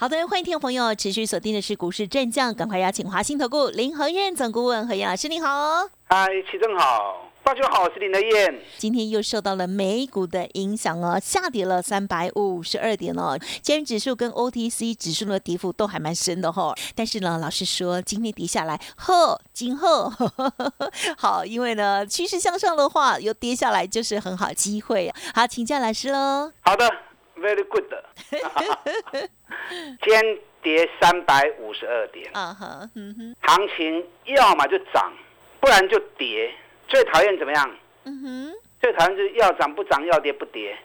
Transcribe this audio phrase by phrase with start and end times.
[0.00, 5.90] 好的，欢迎听众朋友持续锁定的是股市战将，赶快邀请华兴投顾林和燕总顾问何燕老师，你好。
[6.04, 8.60] 嗨，齐正好，大家好，我是林德燕。
[8.76, 13.36] 今天又受到了美股的影响哦，下跌了三百五十二点哦。
[13.60, 16.72] 今天指数跟 OTC 指数的跌幅都还蛮深的哈。
[16.94, 20.12] 但是呢，老师说今天跌下来，呵，今后
[21.18, 25.12] 好，因为呢趋势向上的话，又跌下来就是很好机会。
[25.34, 26.52] 好，请教老师喽。
[26.60, 26.88] 好的
[27.40, 27.84] ，very good。
[30.02, 35.12] 今天跌三百五十二点，啊哈，嗯哼，行情要么就涨，
[35.60, 36.52] 不然就跌。
[36.88, 37.70] 最讨厌怎么样？
[38.04, 40.76] 嗯哼，最讨厌就是要涨不涨，要跌不跌，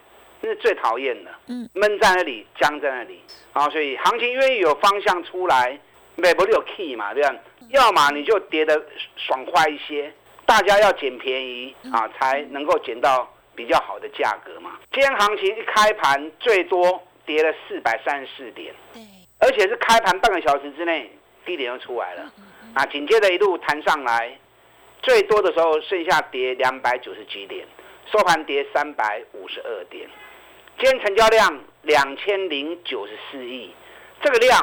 [0.42, 1.32] 那是最讨厌的。
[1.48, 3.22] 嗯，闷在那里，僵在那里。
[3.54, 5.80] 啊，所以行情愿意有方向出来，
[6.16, 7.36] 美国有 key 嘛，对吧？
[7.70, 8.84] 要么你就跌得
[9.16, 10.14] 爽快一些，
[10.46, 14.80] 大家要捡便宜啊，才能够捡到比较好的价格嘛。
[14.92, 17.02] 今天行情一开盘最多。
[17.26, 19.02] 跌了四百三十四点，对，
[19.40, 21.10] 而且是开盘半个小时之内
[21.46, 22.30] 低点又出来了，
[22.74, 24.38] 啊，紧接着一路弹上来，
[25.02, 27.66] 最多的时候剩下跌两百九十几点，
[28.12, 30.06] 收盘跌三百五十二点，
[30.78, 33.74] 今天成交量两千零九十四亿，
[34.22, 34.60] 这个量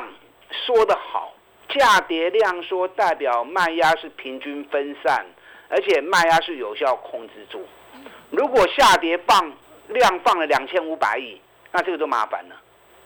[0.66, 1.32] 说得好，
[1.70, 5.24] 价跌量缩代表卖压是平均分散，
[5.70, 7.66] 而且卖压是有效控制住，
[8.30, 9.52] 如果下跌放
[9.88, 11.40] 量放了两千五百亿。
[11.72, 12.56] 那这个就麻烦了，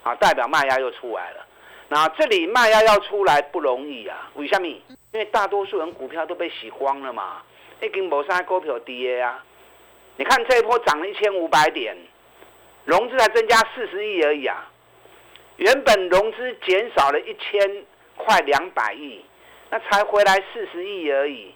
[0.05, 1.47] 啊，代表卖压又出来了。
[1.89, 4.67] 那这里卖压要出来不容易啊，为什么？
[4.67, 7.43] 因为大多数人股票都被洗光了嘛，
[7.83, 9.45] 已经没啥股票跌啊。
[10.17, 11.95] 你看这一波涨了一千五百点，
[12.87, 14.67] 融资才增加四十亿而已啊。
[15.57, 17.85] 原本融资减少了一千
[18.17, 19.23] 快两百亿，
[19.69, 21.55] 那才回来四十亿而已。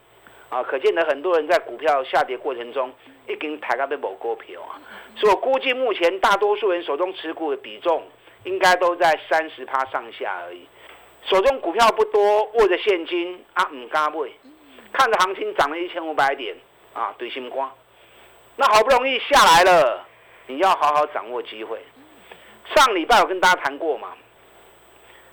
[0.49, 2.91] 啊，可见得很多人在股票下跌过程中，
[3.29, 4.81] 已经抬高被某股票啊，
[5.15, 8.03] 所以我估计目前大多数人手中持股的比重，
[8.45, 10.67] 应该都在三十趴上下而已。
[11.25, 14.31] 手中股票不多，握着现金啊，唔敢买，
[14.93, 16.57] 看着行情涨了一千五百点
[16.95, 17.71] 啊，对心瓜。
[18.57, 20.07] 那好不容易下来了，
[20.47, 21.79] 你要好好掌握机会。
[22.75, 24.15] 上礼拜我跟大家谈过嘛，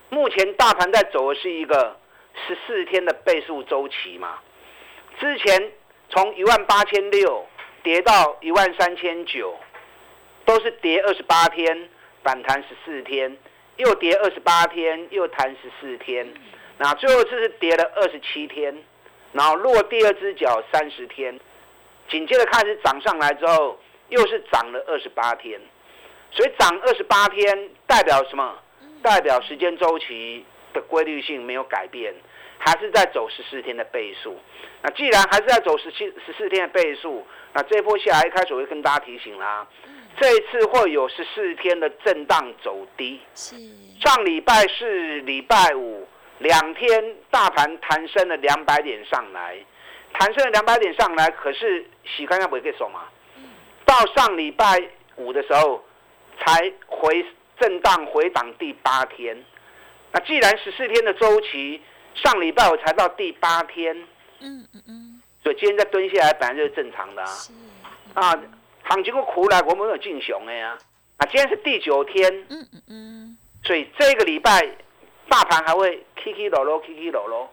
[0.09, 1.95] 目前大盘在走的是一个
[2.45, 4.39] 十四天的倍数周期嘛。
[5.19, 5.71] 之前
[6.09, 7.45] 从一万八千六
[7.83, 9.55] 跌到一万三千九，
[10.45, 11.89] 都是跌二十八天，
[12.23, 13.37] 反弹十四天，
[13.77, 16.27] 又跌二十八天，又弹十四天，
[16.77, 18.75] 那最后一次是跌了二十七天，
[19.31, 21.39] 然后落第二只脚三十天，
[22.09, 25.59] 紧接着开始涨上来之后，又是涨了二十八天，
[26.31, 28.59] 所以涨二十八天代表什么？
[29.01, 30.43] 代表时间周期
[30.73, 32.13] 的规律性没有改变。
[32.57, 34.39] 还是在走十四天的倍数，
[34.81, 39.67] 那既然还是在走十七十四天的倍数，那这波下来一开始我就跟大家提醒啦，
[40.19, 43.19] 这一次会有十四天的震荡走低。
[43.35, 43.55] 是
[44.01, 46.07] 上礼拜四、礼拜五
[46.39, 49.57] 两天大盘弹升了两百点上来，
[50.13, 53.01] 弹升了两百点上来，可是洗干净不会给手嘛？
[53.85, 54.81] 到上礼拜
[55.17, 55.85] 五的时候
[56.39, 57.25] 才回
[57.59, 59.37] 震荡回档第八天，
[60.11, 61.79] 那既然十四天的周期。
[62.15, 63.95] 上礼拜我才到第八天，
[64.39, 67.29] 嗯嗯嗯，所以今天再蹲下来本来就是正常的啊。
[68.13, 68.43] 啊，
[68.83, 70.77] 行情过苦来，我们有进熊的呀。
[71.17, 74.65] 啊，今天是第九天，嗯嗯嗯，所以这个礼拜
[75.27, 77.49] 大盘还会起起落落，起起落落。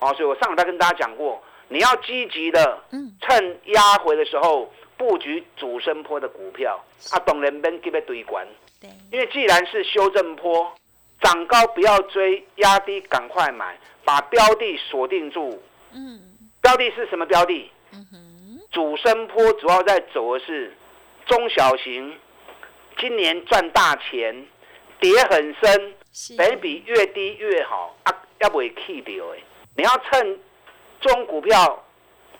[0.00, 2.82] 哦，所以我上礼拜跟大家讲过，你要积极的，
[3.22, 6.82] 趁压回的时候布局主升坡的股票。
[7.10, 8.46] 啊，懂人们给不堆管？
[8.80, 10.72] 对，因为既然是修正坡。
[11.20, 15.62] 涨高不要追，压低赶快买，把标的锁定住。
[15.92, 16.20] 嗯，
[16.60, 17.70] 标的是什么标的？
[17.92, 20.74] 嗯哼，主升坡主要在走的是
[21.26, 22.14] 中小型，
[22.98, 24.46] 今年赚大钱，
[25.00, 25.94] 跌很深，
[26.36, 29.38] 本比越低越好啊，要不会 k 掉哎。
[29.76, 30.38] 你要趁
[31.00, 31.84] 中股票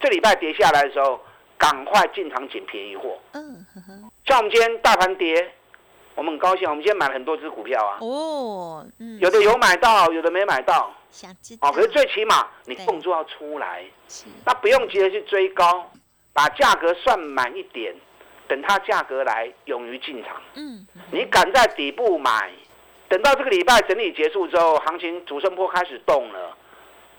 [0.00, 1.20] 这礼拜跌下来的时候，
[1.56, 3.18] 赶快进场捡便宜货。
[3.32, 5.54] 嗯哼哼，像我们今天大盘跌。
[6.14, 7.98] 我们很高兴，我们今天买了很多只股票啊。
[8.00, 10.92] 哦，嗯，有的有买到，有的没买到。
[11.10, 11.68] 想知道？
[11.68, 13.84] 哦，可是最起码你动作要出来。
[14.44, 15.90] 那不用急着去追高，
[16.32, 17.94] 把价格算满一点，
[18.46, 20.40] 等它价格来，勇于进场。
[20.54, 20.86] 嗯。
[21.10, 22.50] 你敢在底部买，
[23.08, 26.56] 等到这个礼拜整理结束之后，行情主升坡开始动了，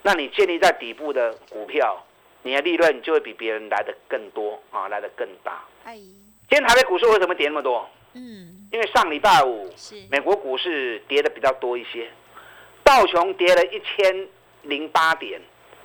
[0.04, 2.02] 那你建立在底部的股票，
[2.44, 5.64] 你的利润就会比别人来的更多啊，来的更大。
[6.48, 7.90] 今天台北股市为什么跌那么多？
[8.16, 9.70] 嗯，因为上礼拜五
[10.10, 12.10] 美国股市跌的比较多一些，
[12.84, 14.28] 道琼跌了一千
[14.64, 15.40] 零八点，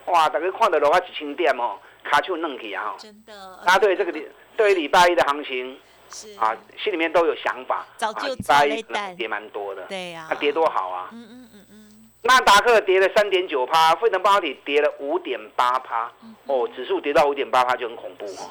[0.07, 2.95] 哇，大家看到的话几千点哦，卡丘弄起啊！
[2.99, 4.13] 真的，大家对这个
[4.57, 5.79] 对于礼拜一的行情
[6.11, 7.87] 是啊，心里面都有想法。
[7.97, 8.83] 早就礼拜一
[9.17, 11.11] 跌蛮多的，对呀，那跌多好啊！
[11.13, 16.11] 嗯嗯嗯嗯，纳达克跌了三点九趴，费城半导体跌了五点八趴，
[16.47, 18.51] 哦，指数跌到五点八趴就很恐怖哦。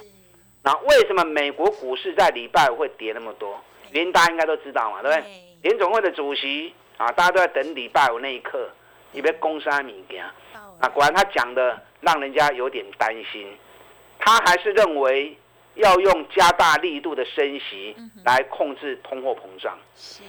[0.62, 3.60] 那为什么美国股市在礼拜五会跌那么多？
[3.92, 5.44] 原因大家应该都知道嘛，对不对？
[5.64, 8.70] 联总会的主席啊，大家都在等礼拜五那一刻，
[9.12, 10.24] 你别攻杀米件。
[10.80, 13.48] 啊，果然他讲的让人家有点担心。
[14.20, 15.36] 他还是认为
[15.76, 17.96] 要用加大力度的升息
[18.26, 19.78] 来控制通货膨胀。
[19.96, 20.24] 是。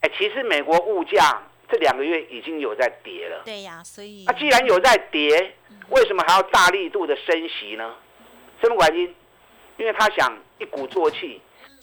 [0.00, 3.42] 哎，其实美国物价这两个月已经有在跌了。
[3.44, 4.24] 对呀，所以。
[4.26, 5.54] 那既然有在跌，
[5.88, 7.94] 为什么还要大力度的升息呢？
[8.60, 9.14] 什么原因？
[9.80, 11.40] 因为他想一鼓作气，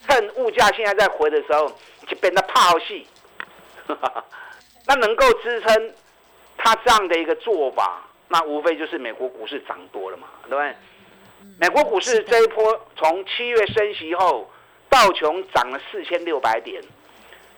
[0.08, 1.68] 趁物价现在在回的时候，
[2.08, 3.08] 就变得泡戏，
[4.86, 5.94] 那能够支撑
[6.56, 10.76] 他这样的一个做法，那无非就是美国股市涨多了嘛，对不对？
[11.60, 14.48] 美国股市这一波从七月升息后，
[14.90, 16.80] 道琼涨了四千六百点，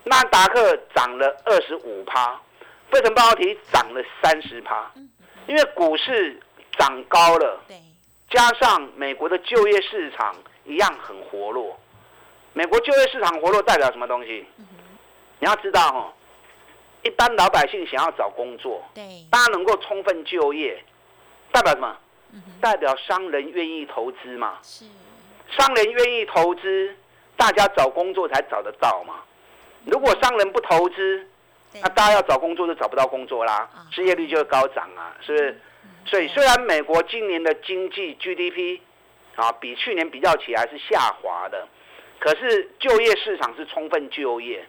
[0.05, 2.39] 纳达克涨了二十五趴，
[2.89, 4.89] 费城半导体涨了三十趴，
[5.47, 6.39] 因为股市
[6.77, 7.59] 涨高了。
[8.29, 11.77] 加上美国的就业市场一样很活络，
[12.53, 14.45] 美国就业市场活络代表什么东西？
[15.39, 16.13] 你要知道哈，
[17.03, 20.83] 一般老百姓想要找工作，对，大家能够充分就业，
[21.51, 21.97] 代表什么？
[22.61, 24.59] 代表商人愿意投资嘛？
[24.61, 24.85] 是，
[25.57, 26.95] 商人愿意投资，
[27.35, 29.15] 大家找工作才找得到嘛。
[29.85, 31.27] 如果商人不投资，
[31.81, 35.61] 那大家要找工作就找不到工作啦，失业率就会高涨啊，是不是？
[36.05, 38.79] 所以，虽然美国今年的经济 GDP
[39.35, 41.67] 啊比去年比较起来是下滑的，
[42.19, 44.65] 可是就业市场是充分就业，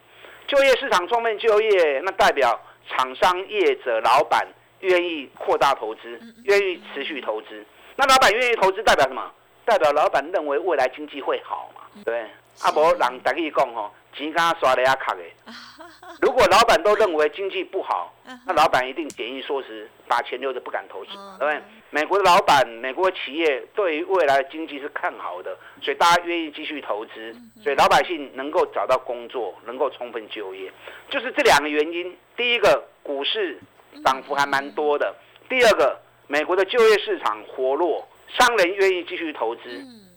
[0.46, 4.46] 就业市场充分就业，那代表厂商业者老板
[4.80, 7.64] 愿意扩大投资，愿意持续投资。
[7.96, 9.32] 那老板愿意投资代表什么？
[9.64, 11.82] 代表老板认为未来经济会好嘛？
[12.04, 12.26] 对，
[12.62, 13.92] 阿伯人大意讲吼。
[14.12, 15.20] 钱刚刷的也卡的，
[16.20, 18.14] 如果老板都认为经济不好，
[18.46, 21.62] 那老板一定简易说辞，把钱留着不敢投资，对不对？
[21.90, 30.70] 美国的老板、美国企业对于未来的经济是看好的，所以大家愿意继续投资，所以老百姓能够找到工作，能够充分就业，
[31.08, 32.16] 就是这两个原因。
[32.36, 33.58] 第一个，股市
[34.04, 35.12] 涨幅还蛮多的；
[35.48, 39.62] 第二个，美国的就业市场活络，商人愿意继续投资，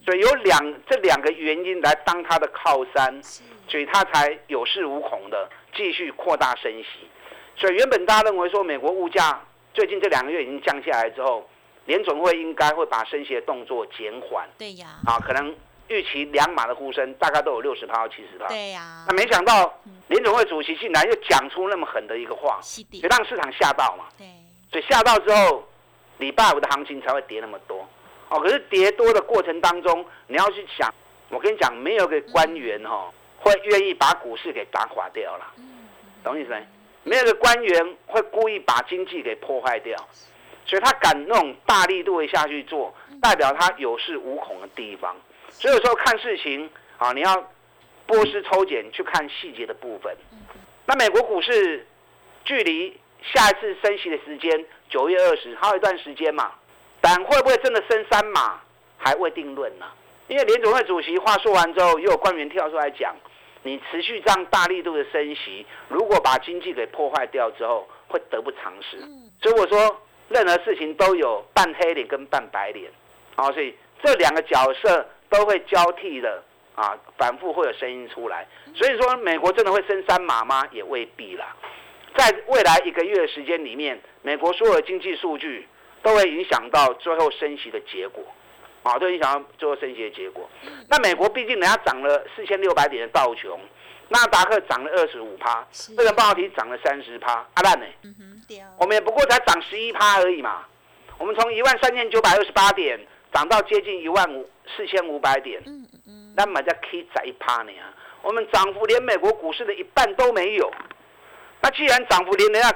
[0.06, 3.22] 所以有两这两个原因来当他的靠山。
[3.66, 7.08] 所以他才有恃无恐的继续扩大升息，
[7.56, 9.42] 所以原本大家认为说美国物价
[9.74, 11.50] 最近这两个月已经降下来之后，
[11.86, 14.46] 联总会应该会把升息的动作减缓。
[14.58, 15.00] 对呀。
[15.06, 15.56] 啊，可能
[15.88, 18.50] 预期两码的呼声大概都有六十趴到七十趴。
[18.50, 19.06] 对呀。
[19.08, 19.74] 那没想到
[20.10, 22.60] 联总会主席竟然又讲出那么狠的一个话，
[23.02, 24.10] 就让市场吓到嘛。
[24.18, 24.28] 对。
[24.70, 25.64] 所以吓到之后，
[26.18, 27.88] 礼拜五的行情才会跌那么多。
[28.34, 30.92] 哦，可是跌多的过程当中，你要去想，
[31.30, 33.14] 我跟你讲，没有个官员哈。
[33.44, 35.46] 会愿意把股市给打垮掉了，
[36.24, 36.66] 懂意思没？
[37.04, 39.98] 没有个官员会故意把经济给破坏掉，
[40.66, 45.14] 所以他敢那种大力度的下去做，代表他有恃无恐的地方。
[45.50, 47.52] 所以有时候看事情啊，你要
[48.06, 50.16] 波斯抽检去看细节的部分。
[50.86, 51.86] 那美国股市
[52.46, 56.54] 距离下一次升息的时间九月二十，还有一段时间嘛，
[57.06, 58.62] 但会不会真的升三码
[58.98, 59.86] 还未定论呢？
[60.30, 63.14] 因为联总会主席话说完之后，又有官员跳出来讲。
[63.66, 68.98] 你持续这样大力度的升息，如果把经济给破坏掉之后，会得不偿失。
[69.42, 72.90] 所以我说，任何事情都有半黑脸跟半白脸，
[73.36, 76.42] 啊，所以这两个角色都会交替的
[76.76, 78.48] 啊，反复会有声音出来。
[78.74, 80.64] 所以说，美国真的会升三码吗？
[80.72, 81.54] 也未必啦。
[82.16, 85.68] 在未来一个月的时间里面，美国所有的经济数据
[86.04, 88.24] 都会影响到最后升息的结果。
[88.84, 90.46] 啊，都影响到最后升息的结果。
[90.90, 93.58] 那美国毕竟人家涨了四千六百点的道琼，
[94.10, 97.86] 纳达克涨了二十五趴，这个半导体涨了三十趴，阿烂呢？
[98.78, 100.66] 我们也不过才涨十一趴而已嘛。
[101.18, 103.00] 我们从一万三千九百二十八点
[103.34, 107.72] 涨到接近一万五四千五百点，嗯嗯，那么在 K 在一趴呢？
[108.22, 110.70] 我们涨幅连美国股市的一半都没有。
[111.62, 112.70] 那既然涨幅连人家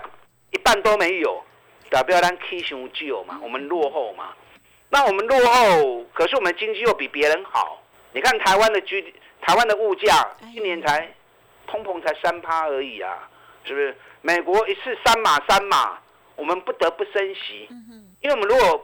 [0.51, 1.43] 一半都没有，
[1.89, 4.33] 代表咱 K 熊旧嘛，我们落后嘛。
[4.89, 7.81] 那我们落后，可是我们经济又比别人好。
[8.13, 11.13] 你看台湾的居，台湾的物价一年才
[11.67, 13.29] 通膨才三趴而已啊，
[13.63, 13.95] 是不是？
[14.21, 15.99] 美国一次三码三码，
[16.35, 17.67] 我们不得不升息，
[18.21, 18.83] 因为我们如果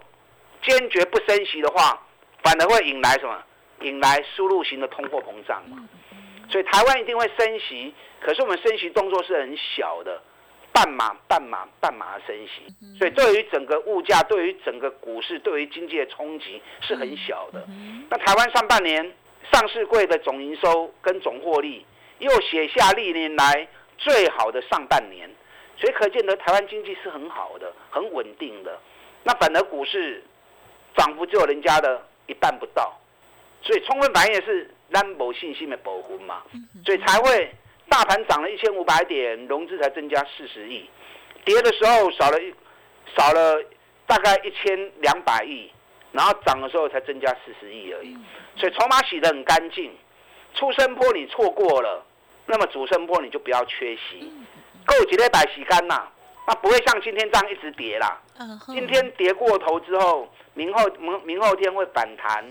[0.62, 2.02] 坚决不升息的话，
[2.44, 3.42] 反而会引来什么？
[3.82, 5.78] 引来输入型的通货膨胀嘛。
[6.50, 10.22] 所以台湾一定会升息，可是我们升息动作是很小的，
[10.74, 12.98] 半码、半码、半码的升息。
[12.98, 17.66] 所以对于整个物价、对于整个股市、对于经济的冲击是很小的。
[18.10, 19.14] 那台湾上半年
[19.52, 21.86] 上市柜的总营收跟总获利
[22.20, 25.30] 又写下历年来最好的上半年，
[25.78, 28.78] 所以可见得台湾经济是很好的、很稳定的。
[29.24, 30.24] 那反而股市
[30.98, 33.00] 涨幅只有人家的一半不到，
[33.62, 36.44] 所以充分反映的是咱无信心的保护嘛，
[36.86, 37.52] 所以才会
[37.94, 40.90] 大盘涨了一千五百点，融资才增加四十亿，
[41.46, 42.52] 跌的时候少了一
[43.16, 43.64] 少了
[44.08, 45.72] 大概一千两百亿，
[46.12, 48.18] 然后涨的时候才增加四十亿而已，
[48.56, 49.96] 所以筹码洗得很干净，
[50.56, 52.04] 出生坡你错过了，
[52.48, 54.34] 那么主升坡你就不要缺席，
[54.88, 56.08] 够几礼百洗干呐。
[56.48, 58.20] 那不会像今天这样一直跌啦。
[58.70, 62.44] 今天跌过头之后，明后明明后天会反弹，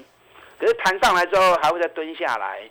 [0.61, 2.63] 可是弹上来之后还会再蹲下来，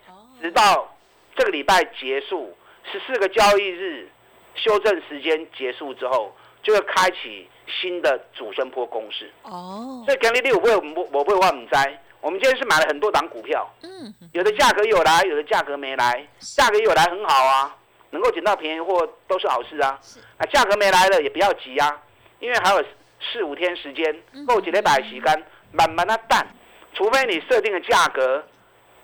[0.41, 0.95] 直到
[1.35, 2.55] 这个礼拜结束，
[2.89, 4.09] 十四个交易日
[4.55, 6.33] 修正时间结束之后，
[6.63, 9.31] 就会开启新的主升坡攻势。
[9.43, 10.03] 哦。
[10.05, 13.69] 所以今天六会我我会忘唔摘，我们今天是买了很多档股票。
[13.83, 14.13] 嗯。
[14.33, 17.77] 有的价格有来，有的价格没来，价格有来很好啊。
[18.13, 19.97] 能够捡到便宜货都是好事啊！
[20.37, 21.97] 啊，价格没来了也不要急啊，
[22.41, 22.83] 因为还有
[23.21, 26.45] 四五天时间，够几天百洗干，慢慢的淡。
[26.93, 28.43] 除非你设定的价格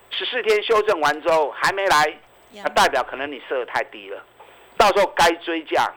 [0.10, 2.19] 十四天修正完之后还没来，
[2.64, 4.24] 那代表可能你设的太低了，
[4.78, 5.92] 到时候该追价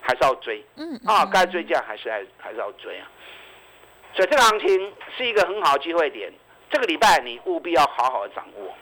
[0.00, 0.64] 还是要追。
[0.76, 3.08] 嗯啊，该追价还是还还是要追啊。
[4.14, 6.32] 所以这个行情是一个很好的机会点，
[6.70, 8.74] 这个礼拜你务必要好好的掌握。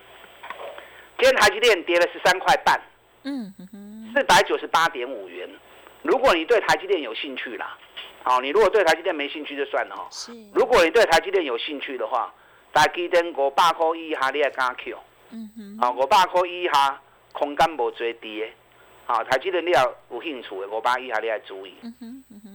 [1.17, 2.79] 今天台积电跌了十三块半。
[3.27, 5.49] 嗯哼，四百九十八点五元。
[6.03, 7.75] 如果你对台积电有兴趣啦，
[8.21, 10.07] 好，你如果对台积电没兴趣就算了哈。
[10.11, 10.31] 是。
[10.53, 12.31] 如果你对台积电有兴趣的话，
[12.71, 14.97] 台积电五百块以下你也敢 Q。
[15.31, 15.79] 嗯哼。
[15.81, 17.01] 啊，五百块以下
[17.37, 18.47] 空间无最低的，
[19.07, 21.75] 啊，台积电你要有兴趣的五百以下你要注意。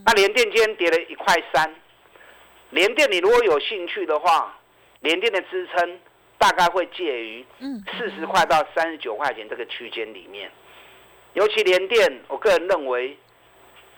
[0.06, 1.72] 那联电今天跌了一块三，
[2.70, 4.56] 联电你如果有兴趣的话，
[5.00, 6.00] 联电的支撑
[6.38, 7.44] 大概会介于
[7.98, 10.50] 四十块到三十九块钱这个区间里面。
[11.34, 13.16] 尤其联电，我个人认为，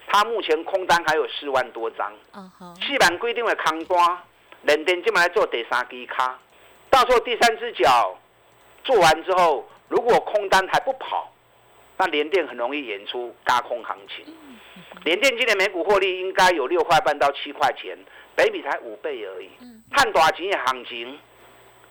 [0.08, 2.12] 它目前空单还有四万多张。
[2.34, 2.76] 嗯哼。
[2.82, 4.18] 细板规定的空单，
[4.62, 6.38] 联电今晚来做第三支卡，
[6.90, 8.18] 到时候第三只脚
[8.84, 11.30] 做完之后，如果空单还不跑，
[11.98, 14.24] 那联电很容易演出加空行情。
[15.04, 17.94] 联电今年每股获利应该有六块半到七块钱，
[18.34, 19.50] 北比才五倍而已。
[19.60, 19.82] 嗯。
[19.90, 21.18] 看短期的行情，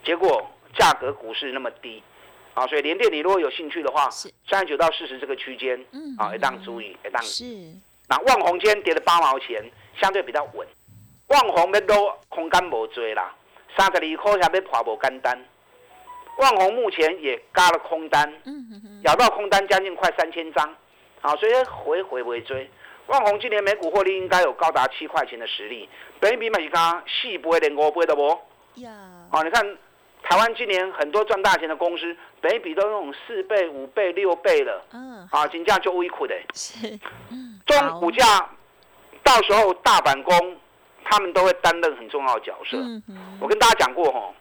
[0.04, 2.02] 结果价格股市那么低。
[2.56, 7.46] 啊，所以联电你如果有兴趣的话，三十九到四十这个区间，嗯，啊，一档注意，一档是。
[8.10, 9.64] 那万红今天跌了八毛钱，
[10.02, 10.68] 相对比较稳。
[11.28, 13.32] 万红要都空间无追啦，
[13.78, 15.46] 三十二块下要破无简单。
[16.38, 20.76] 万红目前也加了空单，嗯嗯嗯，咬到空单将近快三千张，
[21.22, 22.70] 啊，所以回回回追。
[23.08, 28.40] 万红今年每股获利应该有高达七块钱的实力，本比美刚四倍连五倍的不？
[28.76, 28.92] 呀，
[29.32, 29.78] 啊，你看。
[30.24, 34.86] 台湾今年很多赚大钱的公司，本比都那种四倍、五倍、六倍了。
[34.94, 36.36] 嗯， 啊，金价就微苦的。
[36.54, 36.78] 是，
[37.66, 38.24] 中股价
[39.24, 40.56] 到时候大板工
[41.04, 42.78] 他们都会担任很重要的角色。
[42.78, 43.02] 嗯
[43.42, 44.32] 我跟大家讲过哈，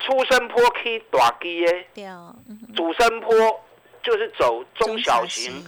[0.00, 1.86] 出生坡 K 大基耶，
[2.74, 3.34] 主升坡
[4.02, 5.64] 就是走中小型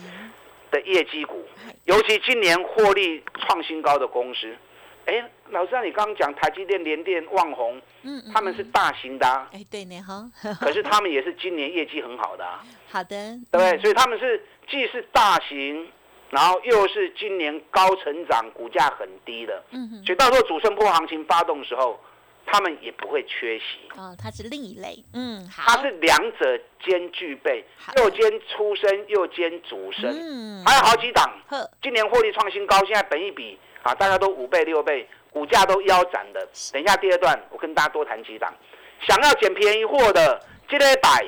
[0.70, 1.44] 的业绩股，
[1.84, 4.54] 尤其今年获利创新高的公司。
[5.06, 10.30] 哎，老师，你刚刚讲台积电、联电、旺宏，嗯，他们是大型的，哎，对呢，哈，
[10.60, 12.44] 可是他们也是今年业绩很好的，
[12.90, 13.16] 好的，
[13.50, 13.78] 对不对？
[13.78, 15.88] 所以他们是既是大型，
[16.28, 21.98] 然后又是今年高成长、股价很低的，嗯哼，所以到时候主升波行情发动的时候，
[22.50, 23.64] 他们也不会缺席。
[23.96, 27.64] 哦，它是另一类，嗯，好，它是两者兼具备，
[27.96, 31.30] 又兼出生又兼主生，嗯，还有好几档，
[31.82, 33.58] 今年获利创新高，现在本一比。
[33.84, 36.46] 啊，大家都五倍六倍，股价都腰斩的。
[36.72, 38.52] 等一下第二段，我跟大家多谈几档。
[39.06, 41.24] 想要捡便宜货的，这一百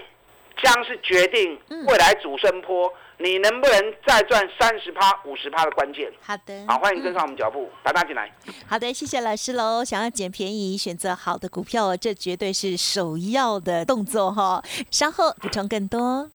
[0.63, 6.11] 将是决定未来主升坡你能不能再赚三十趴、五十趴的关键。
[6.23, 8.33] 好的，好，欢迎跟上我们脚步，大家进来。
[8.67, 9.85] 好的，谢谢老师喽。
[9.85, 14.63] 想要捡便宜，选择好的股票，这绝对是首要的动作哈。
[14.91, 16.31] 稍后补充更多。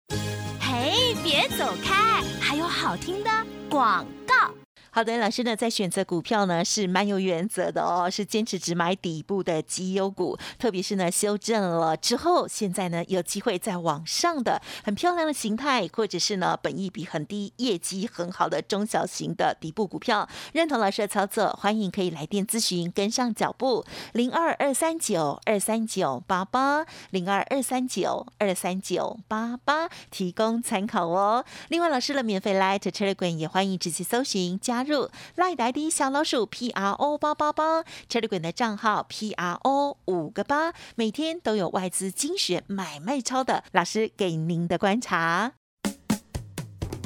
[0.59, 3.29] 嘿，别走开，还有好听的
[3.69, 4.51] 广告。
[4.93, 31.45] 好的，老师呢在选择股票呢是蛮有原则的哦，是坚持只买底部的绩优股，特别是呢修正了之后，现在呢有机会再往上的很漂亮的形态，或者是呢本益比很低、业绩很好的中小型的底部股票，认同老师的操作，欢迎可以来电咨询，跟上脚步，零二二三九二三九八八零二二三九二三九八八，提供参考哦。
[31.69, 34.80] 另外，老师的免费 Light Telegram 也欢迎直接搜寻加。
[34.81, 45.51] 加入赖呆的小老鼠 P R O 八八八，Telegram 的账号 P R O 五个八，每天都有外资精选买卖超的老师给您的观察。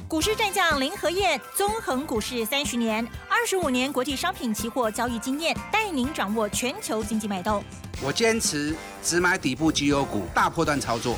[0.07, 7.61] 股市战将林和燕，纵横股市三十年，二十五年国际商品期货交易经验，带您掌握全球经济脉动。
[8.01, 11.17] 我坚持只买底部绩优股，大波段操作。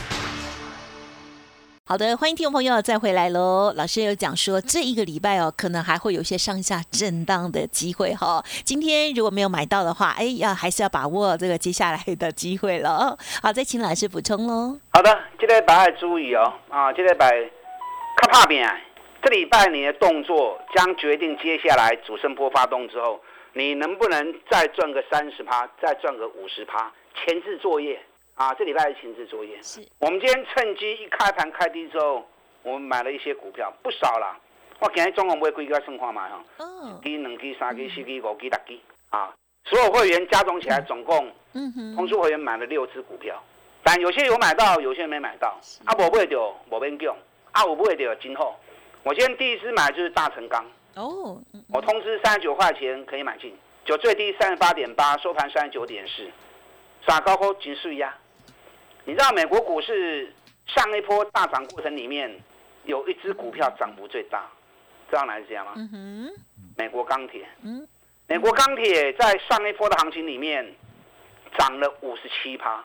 [1.91, 3.73] 好的，欢迎听众朋友再回来喽。
[3.75, 8.41] 老师有讲说，这一个礼拜哦，可能还会有些上下震荡的机会哈。
[8.63, 13.17] 今天如果没有买到的话，哎，要还是要把握这个接下来的机会了。
[13.43, 14.79] 好，再请老师补充喽。
[14.93, 17.29] 好的，这礼拜要注意哦，啊，这礼拜
[18.21, 18.65] 卡怕边，
[19.21, 23.19] 这礼拜你的动作将决定接下来主升波发动之后，
[23.51, 26.89] 你能不能再赚个三十趴，再赚个五十趴，
[27.25, 27.99] 前置作业。
[28.41, 29.61] 啊，这礼拜是前置作业。
[29.61, 32.27] 是，我们今天趁机一开盘开低之后，
[32.63, 34.35] 我们买了一些股票，不少了。
[34.79, 38.79] 我今日中午买几个生化嘛哈，一、两、支、三、支、四、支、五、支、六支
[39.11, 39.31] 啊，
[39.65, 43.39] 所有会员加总起来总共，嗯哼，同数会员买了六只股票，
[43.83, 45.49] 但有些有买到，有些没买到。
[45.85, 47.15] 啊，我不会丢，我变强。
[47.51, 48.55] 啊，我不会丢，今后，
[49.03, 50.65] 我今天第一支买就是大成钢。
[50.95, 51.39] 哦，
[51.71, 56.27] 我通知三十九块钱可以买进，就最低三十八点八，收盘三十九点四，
[57.05, 58.17] 杀高后结束呀。
[59.05, 60.31] 你知道美国股市
[60.67, 62.31] 上一波大涨过程里面，
[62.85, 64.47] 有一只股票涨幅最大，
[65.09, 65.73] 知道哪一家吗？
[66.77, 67.45] 美国钢铁。
[68.27, 70.65] 美国钢铁在上一波的行情里面
[71.57, 72.83] 涨了五十七趴，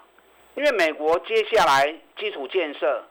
[0.54, 3.04] 因为美国接下来基础建设，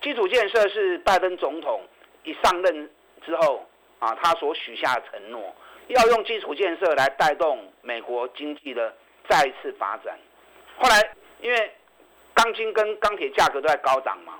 [0.00, 1.82] 基础建设是拜登总统
[2.22, 2.90] 一上任
[3.26, 3.66] 之后
[3.98, 5.54] 啊，他所许下的承诺，
[5.88, 8.94] 要用基础建设来带动美国经济的
[9.28, 10.16] 再一次发展。
[10.78, 11.12] 后来
[11.42, 11.70] 因为
[12.34, 14.34] 钢筋跟钢铁价格都在高涨嘛，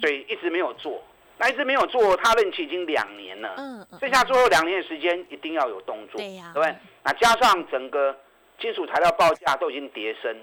[0.00, 1.02] 所以一直没有做。
[1.40, 3.54] 那一直没有做，他任期已经两年了。
[4.00, 6.76] 剩下最后两年的时间，一定要有动作，对呀，对不对？
[7.04, 8.12] 那加上整个
[8.58, 10.36] 金属材料报价都已经跌升，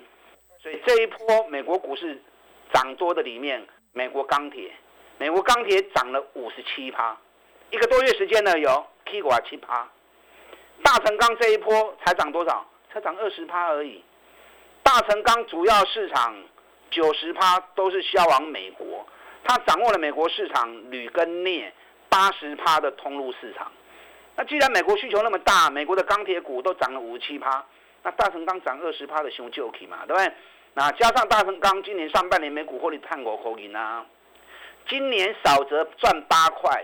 [0.58, 2.18] 所以这一波美国股市
[2.74, 4.72] 涨多的里面，美国钢铁，
[5.18, 7.18] 美国钢铁涨了五十七趴，
[7.72, 9.86] 一个多月时间呢有 K 股七趴，
[10.82, 12.66] 大成钢这一波才涨多少？
[12.94, 14.02] 才涨二十趴而已。
[14.82, 16.34] 大成钢主要市场。
[16.92, 19.06] 九十趴都是销往美国，
[19.44, 21.74] 他掌握了美国市场铝跟镍
[22.10, 23.72] 八十趴的通路市场。
[24.36, 27.66] 那既然美国需求那么大，美国的钢铁股都涨了五七趴，
[28.04, 30.32] 那大成钢涨二十趴的熊就 OK 嘛，对不对？
[30.74, 34.06] 那加上大成钢今年上半年每股获利探过口银啊，
[34.90, 36.84] 今年少则赚八块，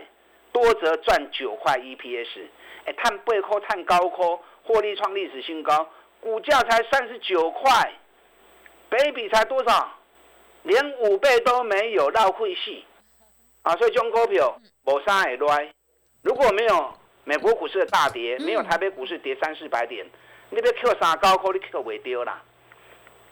[0.50, 2.40] 多则赚九块 EPS，
[2.86, 5.88] 哎，探背后探高科获利创历史新高，
[6.20, 7.92] 股价才三十九块。
[8.92, 9.88] 倍比才多少？
[10.64, 12.84] 连五倍都没有，绕会戏
[13.62, 13.74] 啊！
[13.76, 15.74] 所以中股票无啥会赖。
[16.22, 20.06] 如果没有美国股市的大跌，没有台北股市跌三四百点，
[20.50, 22.40] 你要 Q 三高科，你 Q 袂丢啦。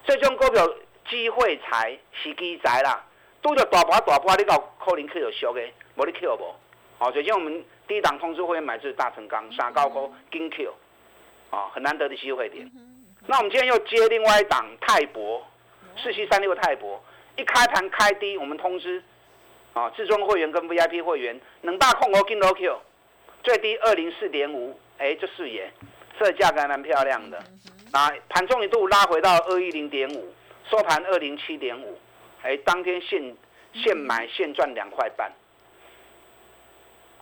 [0.04, 0.66] 所以中股票
[1.08, 3.04] 机会财时机财啦，
[3.42, 5.60] 拄着大波大波，你搞可能 Q 有俗的，
[5.94, 6.54] 无你 Q 无。
[6.98, 10.74] 好，最近我们第一档通知会员买是大成钢三高科金 Q，
[11.50, 12.68] 啊，很难得的机会点。
[13.28, 15.46] 那我们今天又接另外一档泰博。
[16.02, 17.02] 四七三六泰博
[17.36, 19.02] 一开盘开低，我们通知
[19.72, 22.80] 啊，至尊会员跟 VIP 会员能大控哦，金罗 Q
[23.42, 25.70] 最低二零四点五，哎，这视野，
[26.18, 27.38] 这价格还蛮漂亮的。
[27.92, 30.32] 啊盘中一度拉回到二一零点五，
[30.70, 31.98] 收盘二零七点五，
[32.42, 33.36] 哎，当天现
[33.72, 35.32] 现买现赚两块半。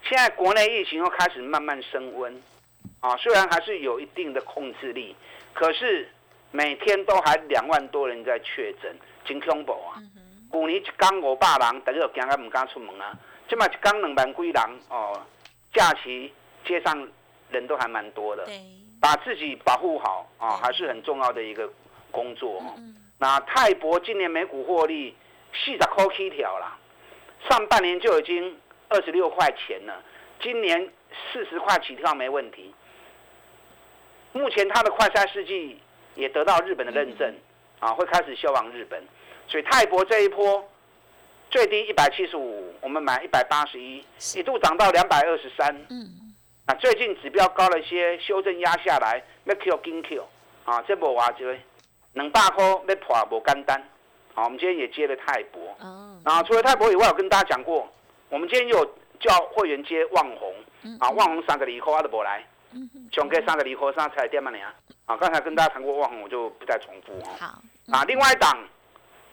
[0.03, 2.41] 现在国内疫情又开始慢慢升温，
[2.99, 5.15] 啊，虽然还是有一定的控制力，
[5.53, 6.09] 可是
[6.51, 10.01] 每天都还两万多人在确诊，真恐怖啊！
[10.51, 13.17] 去年一天五百人，大家就惊到唔敢出门啊。
[13.47, 15.21] 即嘛一天两万几人哦，
[15.73, 16.33] 假期
[16.65, 17.07] 街上
[17.51, 18.47] 人都还蛮多的。
[19.01, 21.71] 把自己保护好啊，还是很重要的一个
[22.11, 22.61] 工作。
[23.17, 25.15] 那泰博今年每股获利
[25.53, 26.77] 四十块起条啦，
[27.49, 28.57] 上半年就已经
[28.89, 30.03] 二十六块钱了，
[30.41, 30.89] 今年
[31.31, 32.73] 四十块起跳没问题。
[34.33, 35.79] 目前它的快筛试剂
[36.15, 37.33] 也得到日本的认证
[37.79, 39.01] 啊，会开始销往日本。
[39.47, 40.67] 所以泰博这一波
[41.49, 44.03] 最低一百七十五，我们买一百八十一，
[44.35, 45.75] 一度涨到两百二十三。
[45.89, 46.33] 嗯，
[46.65, 50.23] 啊，最近指标高了一些，修正压下来，要 Q 金 Q，
[50.65, 51.45] 啊，这波话就
[52.13, 53.83] 两百块要破无简单。
[54.33, 55.75] 好，我们今天也接了泰博。
[55.79, 56.19] 哦。
[56.23, 57.87] 啊，除了泰博以外，我跟大家讲过，
[58.29, 58.85] 我们今天有
[59.19, 60.53] 叫会员接旺宏。
[60.99, 62.45] 啊，旺宏三十二块啊都无来。
[62.71, 62.89] 嗯。
[63.11, 64.59] 上个三十二块三才点嘛你？
[65.05, 67.35] 啊，刚才跟大家谈过旺红，我就不再重复哦。
[67.39, 67.61] 好。
[67.91, 68.57] 啊，另外一档。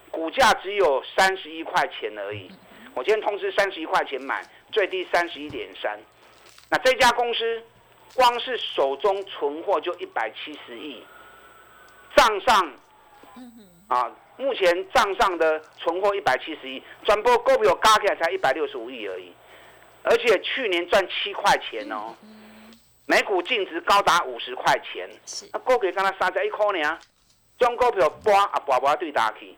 [0.08, 2.50] 股价只有三十一块钱而已，
[2.94, 5.98] 我今天通知三十一块钱买，最低三十一点三。
[6.70, 7.62] 那这家公司
[8.14, 11.04] 光是手中存货就一百七十亿，
[12.16, 12.72] 账上，
[13.88, 19.34] 啊，目前账上的存货一百七十亿，转播股票加起来才一百六十五亿而已，
[20.02, 22.14] 而且去年赚七块钱哦，
[23.08, 25.08] 每股净值高达五十块钱，
[25.52, 26.98] 那股票刚才三十一块呢，
[27.56, 29.56] 中股票拨啊拨拨对打去。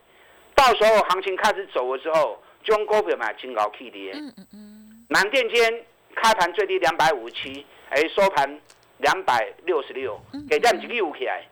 [0.53, 4.11] 到时候行情开始走了之后，中股票买金高 K D。
[4.13, 5.05] 嗯嗯嗯。
[5.09, 5.83] 南电间
[6.15, 8.61] 开盘最低两百五十七，哎，收盘
[8.99, 11.43] 两百六十六，给这样子溜起来，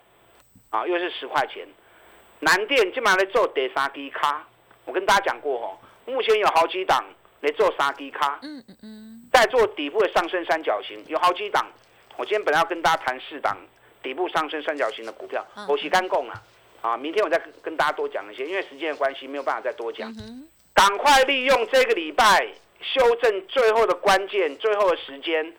[0.70, 1.68] 啊，又是十块钱。
[2.40, 4.46] 南电今晚来做第三支卡，
[4.86, 7.04] 我跟大家讲过哦，目前有好几档
[7.42, 8.38] 来做三支卡。
[8.44, 9.30] 嗯嗯嗯。
[9.34, 11.66] 在做底部的上升三角形，有好几档。
[12.17, 13.56] 我今天本来要跟大家谈四档
[14.01, 16.43] 底部上升三角形的股票，我洗干供啊。
[16.82, 20.13] 啊，明天我再跟大家多讲一些，因为时间的关系，没有办法再多讲。
[20.73, 22.47] 赶快利用这个礼拜
[22.82, 25.53] 修正最后的关键、最后的时间，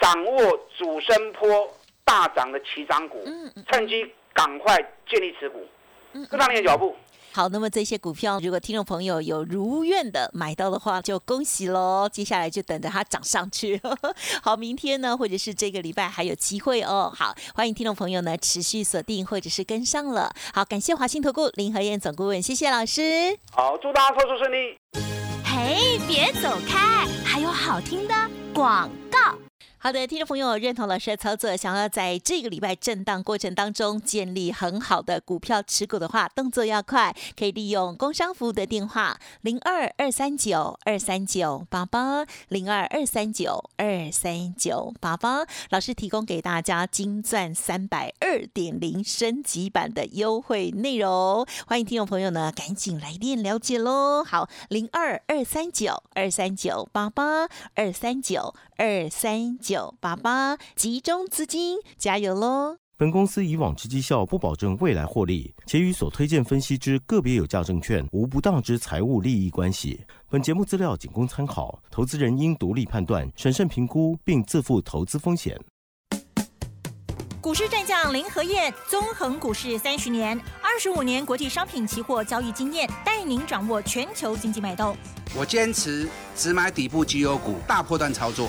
[0.00, 1.72] 掌握主升坡
[2.04, 3.24] 大涨的起涨股，
[3.70, 4.76] 趁机赶快
[5.08, 5.66] 建立持股，
[6.28, 6.96] 跟上你的脚步。
[7.36, 12.08] 好，那么这些股票，如果听众朋友有如愿的买到的话，就恭喜喽！
[12.10, 13.78] 接下来就等着它涨上去。
[14.42, 17.12] 好，明天呢，或者是这个礼拜还有机会哦。
[17.14, 20.34] 好，欢迎听众朋友呢持续锁定或者是跟上了。
[20.54, 23.38] 好，感谢华信投顾林和燕总顾问，谢谢老师。
[23.52, 24.78] 好，祝大家操作顺利。
[25.44, 28.14] 嘿，别走开，还有好听的
[28.54, 29.36] 广告。
[29.86, 54.24] 好的，听众朋友认同老师的操作，想要在这个礼拜震荡过程当中建立很好的股票持股的话，动作要快，可以利用工商服务的电话零二二三九二三九八八零二二三九二三九八八，老师提供给大家金钻三百二点零升级版的优惠内容，欢迎听众朋友呢赶紧来电了解喽。
[54.24, 59.75] 好，零二二三九二三九八八二三九二三九。
[59.76, 62.78] 九八八集中资金，加油喽！
[62.96, 70.00] 本公司以往之绩效不保证未来获利，且与所推荐分析之个别有价证券无不当之财务利益关系。
[70.30, 75.60] 本节目资料仅供参考，投资人应独立判断、审慎评估，并自负投资风险。
[77.42, 84.96] 股市战将林和燕，纵横股市三十年，二十五年国际商品期货交易经验，带您掌握全球经济脉动。
[85.36, 88.48] 我坚持只买底部绩优股，大波段操作。